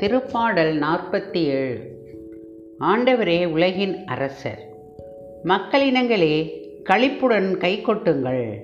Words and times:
திருப்பாடல் 0.00 0.78
நாற்பத்தி 0.78 1.42
ஏழு 1.42 1.98
ஆண்டவரே 2.80 3.46
உலகின் 3.46 4.04
அரசர் 4.04 4.68
மக்களினங்களே 5.44 6.50
களிப்புடன் 6.90 7.58
கைகொட்டுங்கள். 7.58 8.54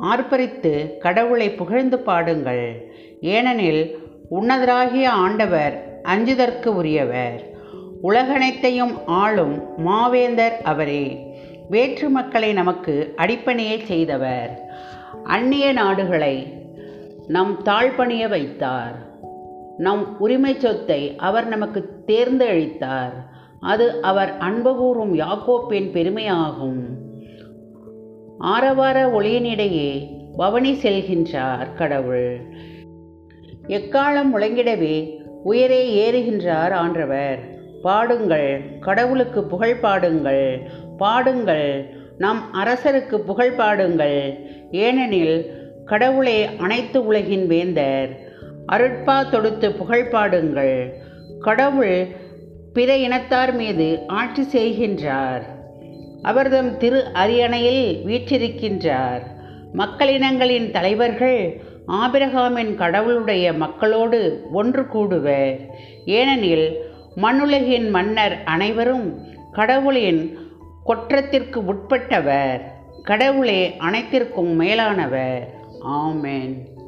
ஆர்ப்பரித்து 0.00 0.98
கடவுளை 0.98 1.50
புகழ்ந்து 1.50 1.98
பாடுங்கள். 1.98 2.92
ஏனெனில் 3.20 3.98
உன்னதராகிய 4.30 5.06
ஆண்டவர் 5.06 6.00
அஞ்சுதற்கு 6.04 6.66
உரியவர். 6.66 7.50
உலகனைத்தையும் 8.00 9.06
ஆளும் 9.06 9.86
மாவேந்தர் 9.86 10.60
அவரே. 10.62 11.36
வேற்று 11.70 12.08
மக்களை 12.08 12.52
நமக்கு 12.52 13.14
அடிப்பணியை 13.16 13.82
செய்தவர். 13.82 14.60
அந்நிய 15.24 15.72
நாடுகளை 15.72 16.52
நம் 17.28 17.62
தாழ்பணிய 17.64 18.28
வைத்தார். 18.28 19.11
நம் 19.84 20.02
உரிமை 20.18 20.54
சொத்தை 20.58 21.00
அவர் 21.28 21.46
நமக்கு 21.46 21.80
தேர்ந்தெழித்தார். 22.06 23.16
அது 23.60 23.86
அவர் 24.02 24.32
அன்பு 24.38 24.72
கூறும் 24.76 25.14
யாக்கோப்பின் 25.14 25.88
பெருமையாகும். 25.96 26.82
ஆரவார 28.54 28.98
ஒளியினிடையே 29.18 29.90
பவனி 30.36 30.72
செல்கின்றார் 30.82 31.68
கடவுள். 31.74 32.30
எக்காலம் 33.68 34.30
முழங்கிடவே 34.34 34.96
உயரே 35.44 35.82
ஏறுகின்றார் 36.02 36.72
ஆண்டவர். 36.82 37.40
பாடுங்கள் 37.82 38.50
கடவுளுக்கு 38.80 39.40
புகழ் 39.44 39.78
பாடுங்கள் 39.82 40.44
பாடுங்கள் 40.98 41.70
நம் 42.18 42.42
அரசருக்கு 42.54 43.16
புகழ் 43.28 43.56
பாடுங்கள். 43.60 44.18
ஏனெனில் 44.84 45.36
கடவுளே 45.84 46.38
அனைத்து 46.56 46.98
உலகின் 47.06 47.46
வேந்தர். 47.46 48.10
அருட்பா 48.66 49.28
தொடுத்து 49.28 49.72
புகழ் 49.72 50.08
பாடுங்கள். 50.08 50.94
கடவுள் 51.40 52.06
பிற 52.72 52.96
இனத்தார் 52.96 53.54
மீது 53.54 53.98
ஆட்சி 54.06 54.42
செய்கின்றார். 54.42 55.42
அவர்தம் 56.22 56.76
திரு 56.76 57.04
அரியணையில் 57.12 58.02
வீற்றிருக்கின்றார். 58.06 59.22
மக்களினங்களின் 59.76 60.70
தலைவர்கள் 60.70 61.60
ஆபிரகாமின் 61.88 62.74
கடவுளுடைய 62.74 63.52
மக்களோடு 63.52 64.42
ஒன்று 64.52 64.82
கூடுவர். 64.82 65.68
ஏனெனில் 66.04 66.78
மண்ணுலகின் 67.16 67.90
மன்னர் 67.90 68.42
அனைவரும் 68.44 69.18
கடவுளின் 69.52 70.38
கொற்றத்திற்கு 70.84 71.60
உட்பட்டவர். 71.60 72.60
கடவுளே 73.02 73.76
அனைத்திற்கும் 73.76 74.54
மேலானவர். 74.56 75.54
ஆமென். 75.80 76.80